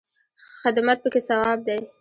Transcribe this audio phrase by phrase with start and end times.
[0.61, 1.81] خدمت پکې ثواب دی